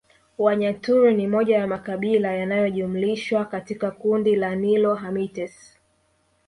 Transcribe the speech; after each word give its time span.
Wanyaturu 0.37 1.11
ni 1.11 1.27
moja 1.27 1.57
ya 1.57 1.67
makabila 1.67 2.33
yanayojumlishwa 2.35 3.45
katika 3.45 3.91
kundi 3.91 4.35
la 4.35 4.55
Nilo 4.55 4.95
Hamites 4.95 5.77